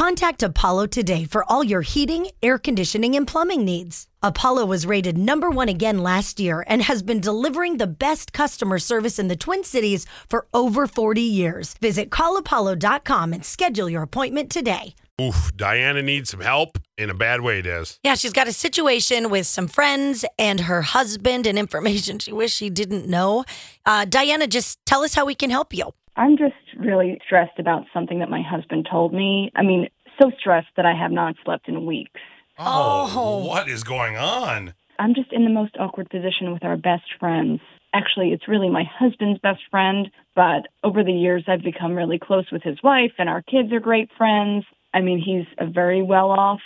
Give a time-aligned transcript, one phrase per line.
[0.00, 4.06] Contact Apollo today for all your heating, air conditioning, and plumbing needs.
[4.22, 8.78] Apollo was rated number one again last year and has been delivering the best customer
[8.78, 11.74] service in the Twin Cities for over 40 years.
[11.82, 14.94] Visit callapollo.com and schedule your appointment today.
[15.20, 17.98] Oof, Dianna needs some help in a bad way, Des.
[18.02, 22.56] Yeah, she's got a situation with some friends and her husband and information she wished
[22.56, 23.44] she didn't know.
[23.84, 25.92] Uh, Dianna, just tell us how we can help you.
[26.16, 29.50] I'm just really stressed about something that my husband told me.
[29.54, 29.88] I mean,
[30.20, 32.20] so stressed that I have not slept in weeks.
[32.58, 34.74] Oh, oh, what is going on?
[34.98, 37.60] I'm just in the most awkward position with our best friends.
[37.94, 42.50] Actually, it's really my husband's best friend, but over the years, I've become really close
[42.52, 44.64] with his wife, and our kids are great friends.
[44.92, 46.60] I mean, he's a very well off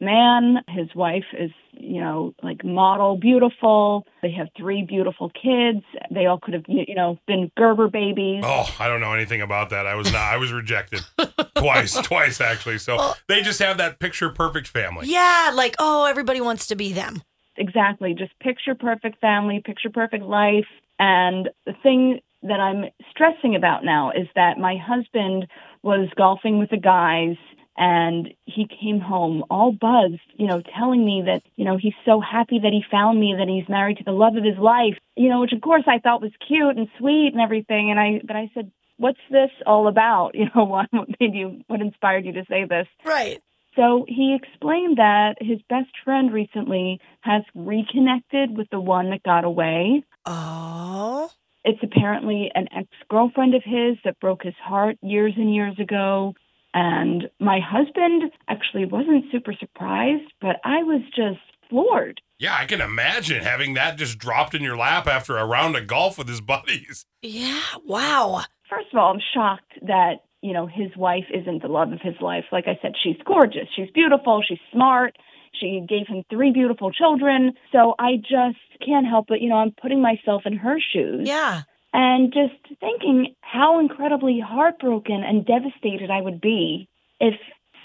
[0.00, 0.58] man.
[0.68, 4.06] His wife is, you know, like model beautiful.
[4.22, 5.84] They have three beautiful kids.
[6.10, 8.42] They all could have, you know, been Gerber babies.
[8.44, 9.86] Oh, I don't know anything about that.
[9.86, 10.22] I was not.
[10.22, 11.00] I was rejected
[11.56, 12.78] twice, twice actually.
[12.78, 15.06] So they just have that picture perfect family.
[15.08, 17.22] Yeah, like, oh, everybody wants to be them.
[17.56, 18.14] Exactly.
[18.14, 20.66] Just picture perfect family, picture perfect life.
[20.98, 25.46] And the thing that I'm stressing about now is that my husband
[25.82, 27.36] was golfing with the guys
[27.76, 32.20] and he came home all buzzed, you know, telling me that, you know, he's so
[32.20, 35.28] happy that he found me, that he's married to the love of his life, you
[35.28, 37.90] know, which of course I thought was cute and sweet and everything.
[37.90, 40.34] And I, but I said, what's this all about?
[40.34, 42.86] You know, what, what made you, what inspired you to say this?
[43.04, 43.42] Right.
[43.74, 49.44] So he explained that his best friend recently has reconnected with the one that got
[49.44, 50.02] away.
[50.24, 51.30] Oh.
[51.64, 56.34] It's apparently an ex girlfriend of his that broke his heart years and years ago.
[56.76, 62.20] And my husband actually wasn't super surprised, but I was just floored.
[62.38, 65.86] Yeah, I can imagine having that just dropped in your lap after a round of
[65.86, 67.06] golf with his buddies.
[67.22, 68.44] Yeah, wow.
[68.68, 72.16] First of all, I'm shocked that, you know, his wife isn't the love of his
[72.20, 72.44] life.
[72.52, 75.16] Like I said, she's gorgeous, she's beautiful, she's smart.
[75.58, 77.54] She gave him three beautiful children.
[77.72, 81.26] So I just can't help but, you know, I'm putting myself in her shoes.
[81.26, 81.62] Yeah.
[81.92, 86.88] And just thinking how incredibly heartbroken and devastated I would be
[87.20, 87.34] if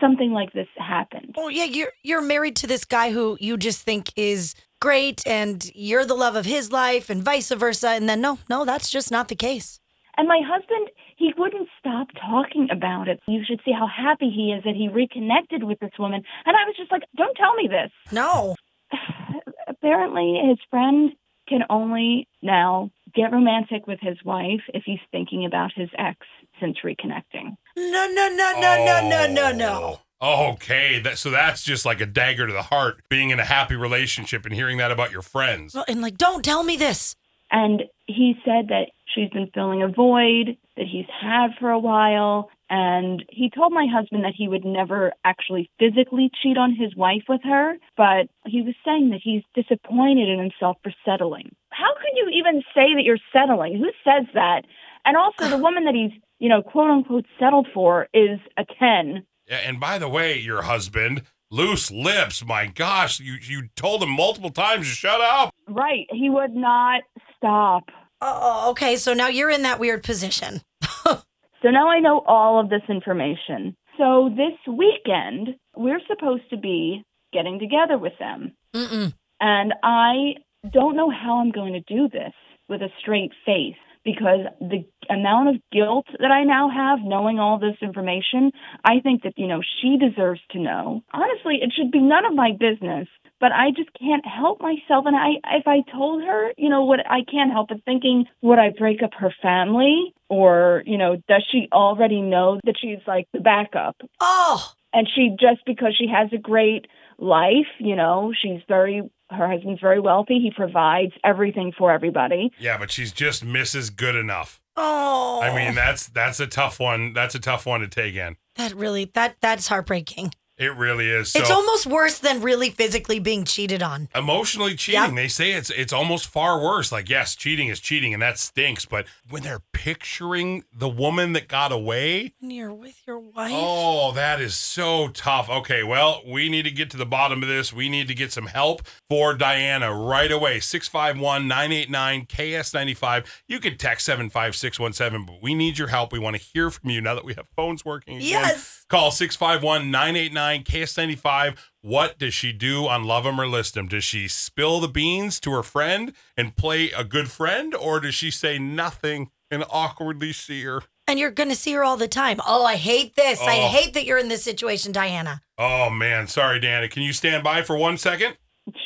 [0.02, 1.36] something like this happened.
[1.38, 5.72] Well, yeah, you're you're married to this guy who you just think is great and
[5.76, 9.12] you're the love of his life and vice versa and then no, no, that's just
[9.12, 9.80] not the case.
[10.18, 13.20] And my husband, he wouldn't stop talking about it.
[13.28, 16.24] You should see how happy he is that he reconnected with this woman.
[16.46, 17.92] And I was just like, don't tell me this.
[18.12, 18.56] No.
[19.68, 21.12] Apparently, his friend
[21.48, 26.20] can only now get romantic with his wife if he's thinking about his ex
[26.60, 27.56] since reconnecting.
[27.76, 30.00] No, no, no, no, no, no, no, no.
[30.22, 33.46] Oh, Okay, that, so that's just like a dagger to the heart, being in a
[33.46, 35.74] happy relationship and hearing that about your friends.
[35.74, 37.16] Well, and like, don't tell me this.
[37.50, 42.50] And he said that she's been filling a void that he's had for a while.
[42.70, 47.24] And he told my husband that he would never actually physically cheat on his wife
[47.28, 51.54] with her, but he was saying that he's disappointed in himself for settling.
[51.72, 53.78] How could you even say that you're settling?
[53.78, 54.62] Who says that?
[55.04, 59.26] And also, the woman that he's, you know, quote unquote settled for is a 10.
[59.48, 62.46] Yeah, and by the way, your husband, loose lips.
[62.46, 65.54] My gosh, you you told him multiple times to shut up.
[65.68, 66.08] Right.
[66.10, 67.02] He would not
[67.36, 67.90] stop.
[68.22, 68.96] Oh, okay.
[68.96, 70.62] So now you're in that weird position.
[71.62, 73.76] So now I know all of this information.
[73.98, 78.54] So this weekend, we're supposed to be getting together with them.
[78.74, 79.14] Mm-mm.
[79.40, 80.36] And I
[80.72, 82.34] don't know how I'm going to do this
[82.68, 87.60] with a straight face because the amount of guilt that I now have knowing all
[87.60, 88.52] this information,
[88.84, 91.04] I think that, you know, she deserves to know.
[91.14, 93.08] Honestly, it should be none of my business,
[93.40, 95.06] but I just can't help myself.
[95.06, 98.60] And I, if I told her, you know, what I can't help but thinking, would
[98.60, 100.14] I break up her family?
[100.30, 103.98] Or, you know, does she already know that she's like the backup?
[104.20, 106.88] Oh, and she just because she has a great
[107.18, 112.78] life you know she's very her husband's very wealthy he provides everything for everybody Yeah,
[112.78, 113.96] but she's just Mrs.
[113.96, 114.62] Good enough.
[114.78, 115.40] oh.
[115.42, 117.14] I mean, that's that's a tough one.
[117.14, 118.38] That's a tough one to take in.
[118.56, 120.32] that really that that's heartbreaking.
[120.62, 121.32] It really is.
[121.32, 124.10] So it's almost worse than really physically being cheated on.
[124.14, 125.16] emotionally cheating, Yep.
[125.16, 126.92] they say it's it's almost far worse.
[126.92, 128.86] Like, yes, cheating is cheating, and that stinks.
[128.86, 133.52] But when they're picturing the woman that got away, When you're with your wife.
[133.56, 135.50] Oh, that is so tough.
[135.50, 137.74] Okay, well, we need to get to the bottom of this.
[137.74, 140.60] We need to get some help for Dianna right away.
[140.60, 143.26] 651 989 KS95.
[143.48, 146.12] You can text 75617, but we need your help.
[146.14, 148.18] We want to hear from you now that we have phones working.
[148.18, 148.30] Again.
[148.30, 148.86] Yes.
[148.90, 151.58] Call 651 989 KS95.
[151.82, 153.88] What does she do on Love 'em or List 'em?
[153.88, 158.14] Does she spill the beans to her friend and play a good friend, or does
[158.16, 160.84] she say nothing and awkwardly see her?
[161.08, 162.40] And you're going to see her all the time.
[162.46, 163.42] Oh, I hate this.
[163.42, 163.68] I Oh.
[163.70, 165.40] hate that you're in this situation, Dianna.
[165.58, 166.90] Oh man, sorry, Dianna.
[166.90, 168.38] Can you stand by for one second?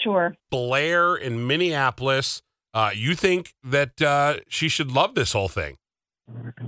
[0.03, 0.35] Sure.
[0.50, 2.41] Blair in Minneapolis.
[2.73, 5.77] Uh, you think that uh, she should love this whole thing?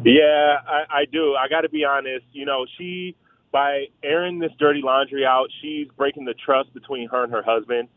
[0.03, 1.35] Yeah, I, I do.
[1.35, 2.25] I got to be honest.
[2.31, 3.15] You know, she
[3.51, 7.87] by airing this dirty laundry out, she's breaking the trust between her and her husband,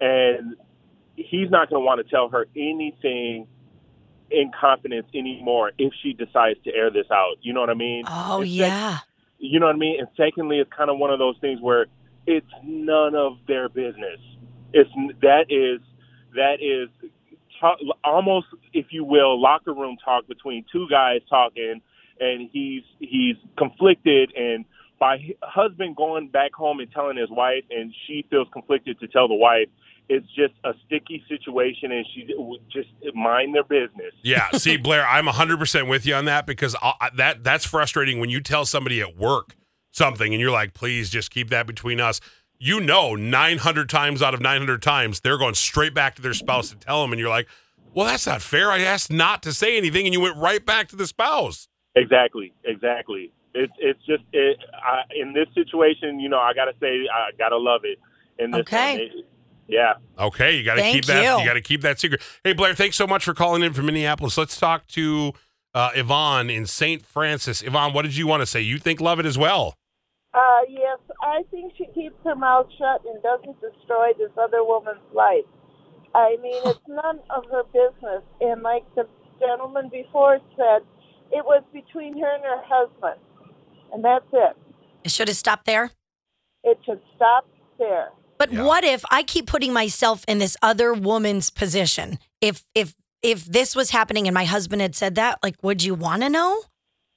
[0.00, 0.56] and
[1.16, 3.46] he's not going to want to tell her anything
[4.30, 7.36] in confidence anymore if she decides to air this out.
[7.40, 8.04] You know what I mean?
[8.06, 8.98] Oh, It's yeah.
[9.38, 9.98] you know what I mean?
[10.00, 11.86] And secondly, it's kind of one of those things where
[12.26, 14.20] it's none of their business.
[14.72, 14.90] It's
[15.22, 15.80] that is
[16.34, 16.90] that is
[17.58, 21.80] talk, almost, if you will, locker room talk between two guys talking,
[22.20, 24.66] and he's he's conflicted, and
[24.98, 29.28] by husband going back home and telling his wife, and she feels conflicted to tell
[29.28, 29.68] the wife.
[30.08, 34.14] It's just a sticky situation, and she would just mind their business.
[34.22, 34.50] Yeah.
[34.52, 38.40] See, Blair, I'm 100% with you on that because I, that that's frustrating when you
[38.40, 39.54] tell somebody at work
[39.92, 42.20] something and you're like, please just keep that between us.
[42.58, 46.70] You know, 900 times out of 900 times, they're going straight back to their spouse
[46.70, 47.12] to tell them.
[47.12, 47.46] And you're like,
[47.94, 48.70] well, that's not fair.
[48.70, 51.68] I asked not to say anything and you went right back to the spouse.
[51.94, 53.32] Exactly, exactly.
[53.54, 57.56] It's it's just it, I, in this situation, you know, I gotta say, I gotta
[57.56, 57.98] love it.
[58.38, 58.92] In this Okay.
[58.92, 59.00] one.
[59.18, 59.26] It-
[59.70, 59.94] yeah.
[60.18, 61.22] Okay, you got to Thank keep that.
[61.22, 61.40] you.
[61.40, 62.22] You got to keep that secret.
[62.42, 64.38] Hey, Blair, thanks so much for calling in from Minneapolis.
[64.38, 65.34] Let's talk to
[65.74, 67.04] uh, Yvonne in St.
[67.04, 67.60] Francis.
[67.62, 68.62] Yvonne, what did you want to say?
[68.62, 69.74] You think love it as well?
[70.32, 75.04] Uh, yes, I think she keeps her mouth shut and doesn't destroy this other woman's
[75.12, 75.44] life.
[76.14, 78.22] I mean, it's none of her business.
[78.40, 79.06] And like the
[79.38, 80.80] gentleman before said,
[81.30, 83.20] it was between her and her husband.
[83.92, 84.56] And that's it.
[85.04, 85.90] It should have stopped there.
[86.64, 87.46] It should stop
[87.78, 88.10] there.
[88.38, 88.62] But Yeah.
[88.64, 92.18] what if I keep putting myself in this other woman's position?
[92.40, 95.94] If if if this was happening and my husband had said that, like, would you
[95.94, 96.62] want to know?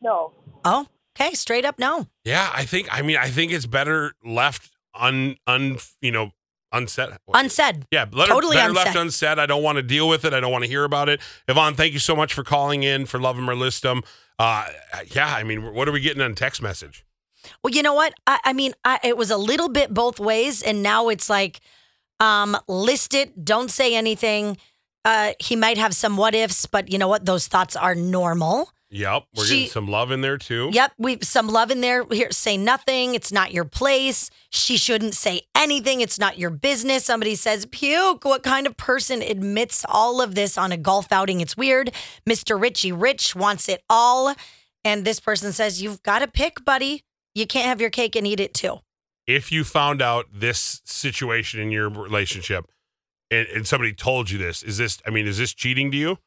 [0.01, 0.33] No.
[0.65, 2.07] Oh, okay, straight up no.
[2.23, 2.87] Yeah, I think.
[2.91, 6.31] I mean, I think it's better left un un you know
[6.71, 7.09] unsaid.
[7.33, 7.85] Unsaid.
[7.91, 9.01] Yeah, let Totally her, better left unsaid.
[9.01, 9.39] unsaid.
[9.39, 10.33] I don't want to deal with it.
[10.33, 11.19] I don't want to hear about it.
[11.47, 14.01] Yvonne, thank you so much for calling in for Love 'em or List 'em.
[14.41, 14.65] Uh,
[15.11, 17.05] yeah, I mean, what are we getting on text message?
[17.63, 18.15] Well, you know what?
[18.25, 21.59] I, I mean, I, it was a little bit both ways, and now it's like,
[22.19, 24.57] um, list it, don't say anything.
[25.05, 27.23] Uh, he might have some what ifs, but you know what?
[27.23, 28.71] Those thoughts are normal.
[28.93, 30.69] Yep, we're She- getting some love in there too.
[30.73, 32.05] Yep, we've some love in there.
[32.11, 33.15] Here, say nothing.
[33.15, 34.29] It's not your place.
[34.49, 36.01] She shouldn't say anything.
[36.01, 37.05] It's not your business.
[37.05, 38.25] Somebody says puke.
[38.25, 41.39] What kind of person admits all of this on a golf outing?
[41.39, 41.91] It's weird.
[42.29, 42.59] Mr.
[42.61, 44.35] Richie Rich wants it all,
[44.83, 47.03] and this person says you've got to pick, buddy.
[47.33, 48.79] You can't have your cake and eat it too.
[49.25, 52.65] If you found out this situation in your relationship,
[53.29, 55.01] and, and somebody told you this, is this?
[55.07, 56.17] I mean, is this cheating to you,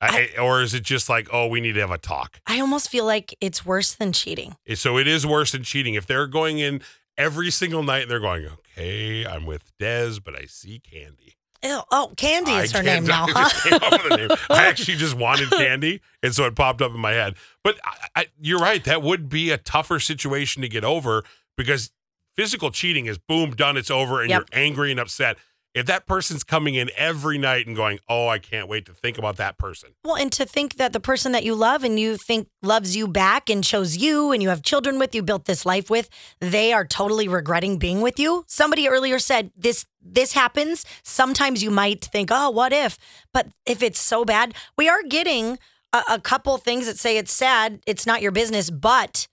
[0.00, 2.40] I, or is it just like, oh, we need to have a talk?
[2.46, 4.56] I almost feel like it's worse than cheating.
[4.74, 5.94] So it is worse than cheating.
[5.94, 6.82] If they're going in
[7.16, 11.36] every single night, and they're going, okay, I'm with Dez, but I see Candy.
[11.64, 13.68] Ew, oh, Candy is I her name now, I huh?
[13.68, 14.28] came up with a name.
[14.50, 17.34] I actually just wanted Candy, and so it popped up in my head.
[17.64, 21.24] But I, I, you're right; that would be a tougher situation to get over
[21.56, 21.90] because
[22.36, 24.38] physical cheating is boom, done, it's over, and Yep.
[24.38, 25.36] you're angry and upset.
[25.78, 29.16] If that person's coming in every night and going, "Oh, I can't wait to think
[29.18, 32.16] about that person," Well, and to think that the person that you love and you
[32.16, 35.64] think loves you back and chose you and you have children with, you built this
[35.64, 36.08] life with,
[36.40, 38.44] they are totally regretting being with you.
[38.48, 40.84] Somebody earlier said this this happens.
[41.02, 42.98] Sometimes you might think, "Oh, what if?"
[43.32, 45.58] But if it's so bad, we are getting
[45.92, 49.26] a, a couple things that say it's sad, it's not your business, but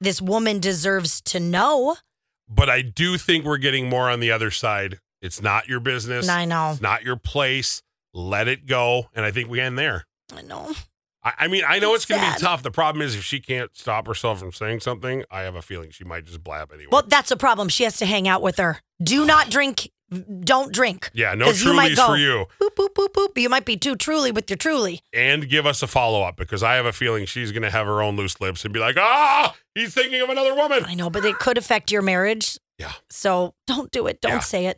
[0.00, 1.96] this woman deserves to know.
[2.48, 4.98] but I do think we're getting more on the other side.
[5.24, 6.28] It's not your business.
[6.28, 6.72] I know.
[6.72, 7.82] It's not your place.
[8.12, 10.04] Let it go, and I think we end there.
[10.36, 10.72] I know.
[11.24, 12.62] I, I mean, I know it's, It's going to be tough.
[12.62, 15.90] The problem is, if she can't stop herself from saying something, I have a feeling
[15.90, 16.90] she might just blab anyway.
[16.92, 17.70] Well, that's a problem.
[17.70, 18.80] She has to hang out with her.
[19.02, 19.90] Do not drink.
[20.44, 21.10] Don't drink.
[21.12, 22.44] yeah, no Trulies go, for you.
[22.60, 23.40] Boop, boop, boop, boop.
[23.40, 25.00] You might be too truly with your truly.
[25.12, 27.86] And give us a follow up because I have a feeling she's going to have
[27.86, 30.84] her own loose lips and be like, ah, he's thinking of another woman.
[30.86, 32.58] I know, but it could affect your marriage.
[32.78, 32.92] Yeah.
[33.10, 34.20] So don't do it.
[34.20, 34.38] Don't Yeah.
[34.40, 34.72] say it.